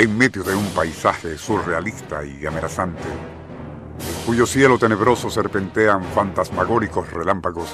En 0.00 0.16
medio 0.16 0.42
de 0.42 0.54
un 0.54 0.64
paisaje 0.70 1.36
surrealista 1.36 2.24
y 2.24 2.46
amenazante, 2.46 3.04
cuyo 4.24 4.46
cielo 4.46 4.78
tenebroso 4.78 5.28
serpentean 5.28 6.02
fantasmagóricos 6.02 7.12
relámpagos, 7.12 7.68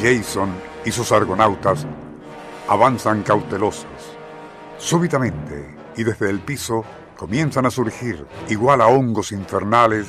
Jason 0.00 0.48
y 0.82 0.90
sus 0.90 1.12
argonautas 1.12 1.86
avanzan 2.68 3.22
cautelosos. 3.22 3.84
Súbitamente, 4.78 5.76
y 5.94 6.04
desde 6.04 6.30
el 6.30 6.40
piso, 6.40 6.86
comienzan 7.18 7.66
a 7.66 7.70
surgir, 7.70 8.26
igual 8.48 8.80
a 8.80 8.86
hongos 8.86 9.30
infernales, 9.32 10.06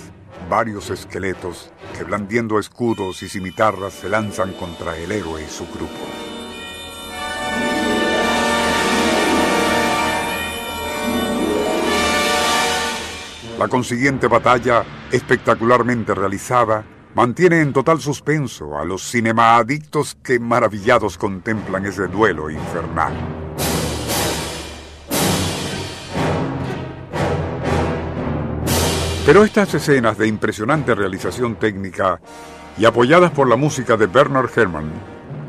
varios 0.49 0.91
esqueletos 0.91 1.73
que 1.97 2.05
blandiendo 2.05 2.57
escudos 2.57 3.21
y 3.21 3.27
cimitarras 3.27 3.95
se 3.95 4.07
lanzan 4.07 4.53
contra 4.53 4.95
el 4.97 5.11
héroe 5.11 5.43
y 5.43 5.49
su 5.49 5.65
grupo. 5.65 6.24
La 13.57 13.69
consiguiente 13.69 14.27
batalla, 14.27 14.83
espectacularmente 15.11 16.13
realizada, 16.13 16.83
mantiene 17.13 17.61
en 17.61 17.71
total 17.71 18.01
suspenso 18.01 18.77
a 18.77 18.83
los 18.83 19.09
cinemaadictos 19.09 20.17
que 20.21 20.41
maravillados 20.41 21.17
contemplan 21.17 21.85
ese 21.85 22.07
duelo 22.07 22.49
infernal. 22.49 23.13
Pero 29.25 29.45
estas 29.45 29.73
escenas 29.73 30.17
de 30.17 30.27
impresionante 30.27 30.93
realización 30.93 31.55
técnica 31.55 32.19
y 32.77 32.83
apoyadas 32.83 33.31
por 33.31 33.47
la 33.47 33.55
música 33.55 33.95
de 33.95 34.07
Bernard 34.07 34.49
Herrmann 34.53 34.91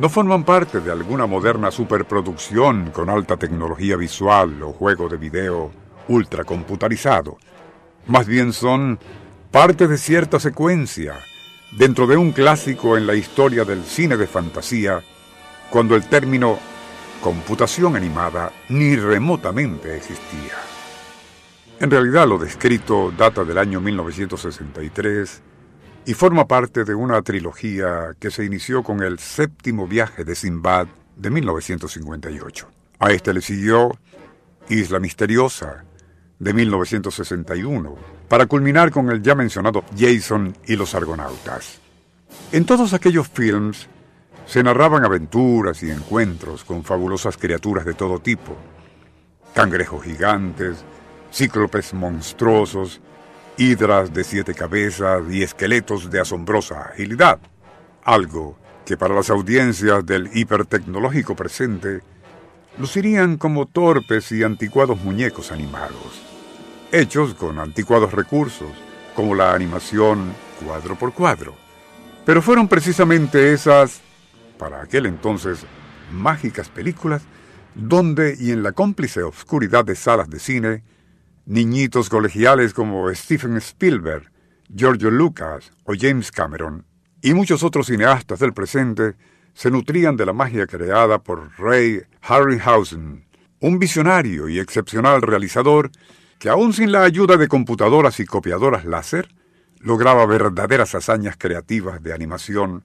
no 0.01 0.09
forman 0.09 0.45
parte 0.45 0.81
de 0.81 0.93
alguna 0.93 1.27
moderna 1.27 1.73
superproducción 1.73 2.93
con 2.93 3.11
alta 3.11 3.37
tecnología 3.37 3.97
visual 3.97 4.63
o 4.63 4.73
juego 4.73 5.09
de 5.09 5.17
video 5.17 5.73
ultracomputarizado. 6.09 7.37
Más 8.07 8.27
bien 8.27 8.53
son 8.53 8.99
parte 9.51 9.89
de 9.89 9.99
cierta 9.99 10.39
secuencia 10.39 11.15
dentro 11.73 12.07
de 12.07 12.17
un 12.17 12.33
clásico 12.33 12.97
en 12.97 13.07
la 13.07 13.15
historia 13.15 13.65
del 13.65 13.85
cine 13.85 14.17
de 14.17 14.27
fantasía, 14.27 15.03
cuando 15.71 15.97
el 15.97 16.09
término 16.09 16.59
computación 17.21 17.97
animada 17.97 18.53
ni 18.69 18.95
remotamente 18.97 19.97
existía. 19.97 20.55
En 21.81 21.91
realidad 21.91 22.29
lo 22.29 22.39
descrito 22.39 23.13
data 23.17 23.45
del 23.45 23.59
año 23.59 23.81
1963 23.81 25.43
y 26.07 26.15
forma 26.15 26.47
parte 26.47 26.85
de 26.85 26.95
una 26.95 27.21
trilogía 27.23 28.15
que 28.21 28.31
se 28.31 28.45
inició 28.45 28.85
con 28.85 29.03
el 29.03 29.19
séptimo 29.19 29.89
viaje 29.89 30.25
de 30.25 30.37
Sinbad 30.37 30.87
de 31.17 31.31
1958. 31.31 32.69
A 33.01 33.11
este 33.11 33.35
le 33.35 33.41
siguió 33.41 33.91
Isla 34.69 35.01
Misteriosa 35.01 35.85
de 36.39 36.53
1961, 36.53 37.97
para 38.29 38.47
culminar 38.47 38.91
con 38.91 39.11
el 39.11 39.23
ya 39.23 39.35
mencionado 39.35 39.85
Jason 39.97 40.57
y 40.67 40.77
los 40.77 40.95
Argonautas. 40.95 41.81
En 42.53 42.65
todos 42.65 42.93
aquellos 42.93 43.29
films 43.29 43.89
se 44.47 44.63
narraban 44.63 45.05
aventuras 45.05 45.83
y 45.83 45.91
encuentros 45.91 46.65
con 46.65 46.85
fabulosas 46.85 47.37
criaturas 47.37 47.85
de 47.85 47.95
todo 47.95 48.21
tipo, 48.21 48.57
cangrejos 49.55 50.05
gigantes, 50.05 50.85
cíclopes 51.33 51.95
monstruosos, 51.95 53.01
hidras 53.57 54.13
de 54.13 54.23
siete 54.23 54.55
cabezas 54.55 55.23
y 55.31 55.43
esqueletos 55.43 56.11
de 56.11 56.21
asombrosa 56.21 56.83
agilidad, 56.83 57.39
algo 58.05 58.59
que 58.85 58.97
para 58.97 59.15
las 59.15 59.31
audiencias 59.31 60.07
del 60.07 60.31
hipertecnológico 60.33 61.35
presente 61.35 62.03
lucirían 62.79 63.37
como 63.37 63.67
torpes 63.67 64.31
y 64.33 64.43
anticuados 64.43 65.03
muñecos 65.03 65.53
animados, 65.53 66.23
hechos 66.93 67.35
con 67.35 67.59
anticuados 67.59 68.13
recursos, 68.13 68.71
como 69.15 69.35
la 69.35 69.55
animación 69.55 70.33
cuadro 70.65 70.97
por 70.97 71.13
cuadro. 71.13 71.55
Pero 72.25 72.43
fueron 72.43 72.69
precisamente 72.69 73.53
esas, 73.53 74.01
para 74.59 74.83
aquel 74.83 75.07
entonces, 75.07 75.65
mágicas 76.13 76.69
películas, 76.69 77.23
donde 77.75 78.37
y 78.39 78.51
en 78.51 78.63
la 78.63 78.73
cómplice 78.73 79.23
oscuridad 79.23 79.85
de 79.85 79.97
salas 79.97 80.29
de 80.29 80.39
cine, 80.39 80.85
niñitos 81.47 82.09
colegiales 82.09 82.75
como 82.75 83.13
Stephen 83.15 83.57
Spielberg, 83.59 84.31
Giorgio 84.75 85.11
Lucas 85.11 85.73
o 85.85 85.93
James 85.99 86.33
Cameron, 86.33 86.85
y 87.23 87.35
muchos 87.35 87.63
otros 87.63 87.87
cineastas 87.87 88.41
del 88.41 88.53
presente, 88.53 89.15
se 89.57 89.71
nutrían 89.71 90.19
de 90.19 90.27
la 90.27 90.35
magia 90.35 90.67
creada 90.67 91.19
por 91.19 91.51
Ray 91.59 92.03
Harryhausen, 92.21 93.25
un 93.61 93.79
visionario 93.79 94.51
y 94.51 94.59
excepcional 94.59 95.23
realizador 95.23 95.91
que 96.39 96.51
aún 96.51 96.75
sin 96.75 96.93
la 96.93 97.05
ayuda 97.05 97.39
de 97.39 97.49
computadoras 97.49 98.21
y 98.21 98.27
copiadoras 98.27 98.85
láser, 98.85 99.35
lograba 99.81 100.27
verdaderas 100.27 100.95
hazañas 100.95 101.37
creativas 101.39 102.03
de 102.03 102.13
animación 102.13 102.85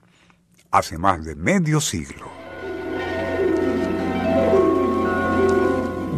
hace 0.72 0.98
más 0.98 1.26
de 1.26 1.36
medio 1.36 1.82
siglo. 1.82 2.32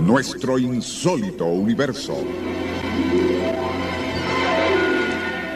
Nuestro 0.06 0.59
insólito 0.59 1.46
universo. 1.46 2.16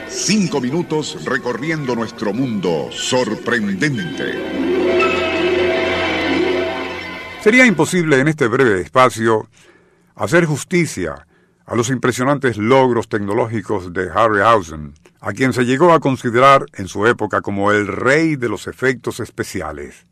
Cinco 0.10 0.60
minutos 0.60 1.24
recorriendo 1.24 1.96
nuestro 1.96 2.34
mundo 2.34 2.90
sorprendente. 2.92 4.77
Sería 7.42 7.66
imposible 7.66 8.20
en 8.20 8.28
este 8.28 8.48
breve 8.48 8.82
espacio 8.82 9.48
hacer 10.16 10.46
justicia 10.46 11.28
a 11.66 11.76
los 11.76 11.90
impresionantes 11.90 12.58
logros 12.58 13.08
tecnológicos 13.08 13.94
de 13.94 14.10
Harryhausen, 14.10 14.94
a 15.22 15.34
quien 15.34 15.54
se 15.54 15.66
llegó 15.66 15.94
a 15.94 16.00
considerar 16.00 16.66
en 16.74 16.88
su 16.88 17.06
época 17.06 17.42
como 17.42 17.72
el 17.72 17.88
rey 17.88 18.36
de 18.36 18.50
los 18.50 18.68
efectos 18.68 19.20
especiales. 19.20 20.08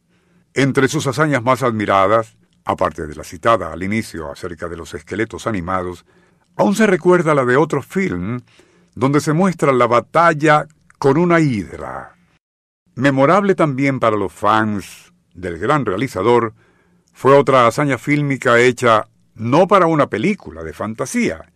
Entre 0.54 0.88
sus 0.88 1.08
hazañas 1.08 1.44
más 1.44 1.64
admiradas, 1.64 2.38
aparte 2.64 3.08
de 3.08 3.16
la 3.16 3.24
citada 3.24 3.74
al 3.74 3.84
inicio 3.84 4.32
acerca 4.32 4.70
de 4.70 4.78
los 4.78 4.94
esqueletos 4.94 5.48
animados, 5.48 6.06
aún 6.56 6.76
se 6.76 6.88
recuerda 6.88 7.36
la 7.36 7.46
de 7.46 7.58
otro 7.58 7.82
film 7.82 8.42
donde 8.96 9.20
se 9.20 9.34
muestra 9.34 9.74
la 9.74 9.88
batalla 9.88 10.68
con 11.00 11.18
una 11.18 11.40
hidra. 11.40 12.16
Memorable 12.96 13.56
también 13.56 14.00
para 14.00 14.16
los 14.16 14.32
fans 14.32 15.14
del 15.34 15.58
gran 15.58 15.86
realizador 15.86 16.54
fue 17.16 17.34
otra 17.34 17.66
hazaña 17.66 17.98
fílmica 17.98 18.60
hecha 18.60 19.08
no 19.36 19.70
para 19.70 19.88
una 19.88 20.10
película 20.10 20.64
de 20.64 20.74
fantasía, 20.74 21.50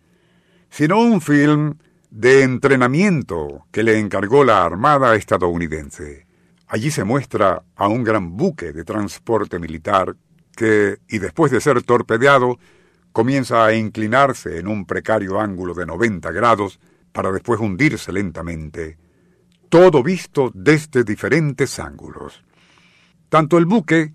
sino 0.70 0.98
un 0.98 1.20
film 1.20 1.74
de 2.10 2.42
entrenamiento 2.42 3.66
que 3.70 3.82
le 3.82 3.98
encargó 3.98 4.42
la 4.42 4.64
Armada 4.64 5.14
estadounidense. 5.16 6.26
Allí 6.66 6.90
se 6.90 7.04
muestra 7.04 7.62
a 7.76 7.88
un 7.88 8.02
gran 8.04 8.38
buque 8.38 8.72
de 8.72 8.84
transporte 8.84 9.58
militar 9.58 10.16
que, 10.56 10.96
y 11.08 11.18
después 11.18 11.52
de 11.52 11.60
ser 11.60 11.82
torpedeado, 11.82 12.58
comienza 13.12 13.62
a 13.66 13.74
inclinarse 13.74 14.58
en 14.58 14.66
un 14.66 14.86
precario 14.86 15.38
ángulo 15.38 15.74
de 15.74 15.84
90 15.84 16.30
grados 16.32 16.80
para 17.12 17.30
después 17.32 17.60
hundirse 17.60 18.12
lentamente, 18.12 18.96
todo 19.68 20.02
visto 20.02 20.50
desde 20.54 21.04
diferentes 21.04 21.78
ángulos. 21.78 22.42
Tanto 23.28 23.58
el 23.58 23.66
buque 23.66 24.14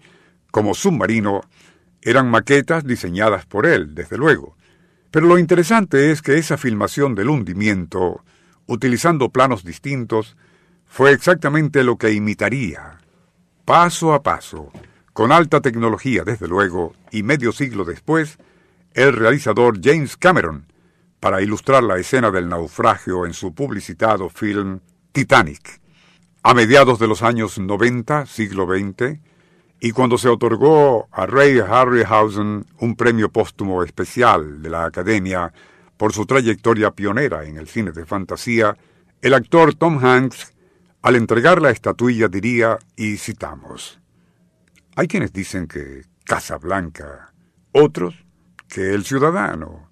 como 0.55 0.73
submarino 0.73 1.41
eran 2.01 2.31
maquetas 2.31 2.85
diseñadas 2.85 3.45
por 3.45 3.65
él, 3.65 3.93
desde 3.93 4.17
luego. 4.17 4.55
Pero 5.11 5.27
lo 5.27 5.37
interesante 5.37 6.11
es 6.11 6.21
que 6.21 6.37
esa 6.37 6.55
filmación 6.57 7.13
del 7.13 7.29
hundimiento, 7.29 8.23
utilizando 8.65 9.31
planos 9.31 9.65
distintos, 9.65 10.37
fue 10.85 11.11
exactamente 11.11 11.83
lo 11.83 11.97
que 11.97 12.13
imitaría, 12.13 12.99
paso 13.65 14.13
a 14.13 14.23
paso, 14.23 14.71
con 15.11 15.33
alta 15.33 15.59
tecnología 15.59 16.23
desde 16.23 16.47
luego, 16.47 16.93
y 17.11 17.23
medio 17.23 17.51
siglo 17.51 17.83
después, 17.83 18.37
el 18.93 19.11
realizador 19.11 19.81
James 19.83 20.15
Cameron, 20.15 20.67
para 21.19 21.41
ilustrar 21.41 21.83
la 21.83 21.97
escena 21.97 22.31
del 22.31 22.47
naufragio 22.47 23.25
en 23.25 23.33
su 23.33 23.53
publicitado 23.53 24.29
film 24.29 24.79
Titanic. 25.11 25.81
A 26.43 26.53
mediados 26.53 26.97
de 26.97 27.09
los 27.09 27.23
años 27.23 27.59
90, 27.59 28.25
siglo 28.25 28.65
XX, 28.67 29.19
y 29.80 29.92
cuando 29.92 30.18
se 30.18 30.30
otorgó 30.30 31.07
a 31.12 31.25
Ray 31.25 31.60
Harryhausen 31.60 32.66
un 32.80 32.95
premio 32.95 33.30
póstumo 33.30 33.83
especial 33.83 34.62
de 34.62 34.69
la 34.69 34.86
Academia 34.86 35.54
por 35.98 36.13
su 36.13 36.25
trayectoria 36.25 36.92
pionera 36.92 37.45
en 37.45 37.57
el 37.57 37.68
cine 37.68 37.92
de 37.92 38.06
fantasía, 38.06 38.77
el 39.22 39.33
actor 39.33 39.75
Tom 39.75 40.04
Hanks, 40.04 40.54
al 41.01 41.16
entregar 41.16 41.62
la 41.62 41.69
estatuilla 41.69 42.27
diría, 42.27 42.80
y 42.95 43.18
citamos, 43.18 44.00
hay 44.95 45.07
quienes 45.07 45.31
dicen 45.33 45.68
que 45.68 46.04
Casablanca, 46.24 47.33
otros 47.72 48.16
que 48.68 48.94
El 48.94 49.06
Ciudadano, 49.06 49.89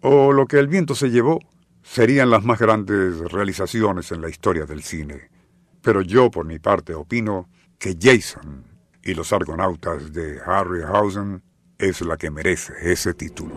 o 0.00 0.32
lo 0.32 0.46
que 0.46 0.58
el 0.58 0.68
viento 0.68 0.94
se 0.94 1.10
llevó, 1.10 1.40
serían 1.82 2.30
las 2.30 2.44
más 2.44 2.58
grandes 2.58 3.18
realizaciones 3.30 4.10
en 4.10 4.22
la 4.22 4.28
historia 4.28 4.64
del 4.64 4.82
cine. 4.82 5.28
Pero 5.82 6.00
yo, 6.00 6.30
por 6.30 6.46
mi 6.46 6.58
parte, 6.58 6.94
opino 6.94 7.48
que 7.78 7.96
Jason 8.00 8.73
y 9.04 9.14
los 9.14 9.32
argonautas 9.32 10.12
de 10.12 10.40
Harryhausen 10.44 11.42
es 11.78 12.00
la 12.00 12.16
que 12.16 12.30
merece 12.30 12.72
ese 12.80 13.14
título. 13.14 13.54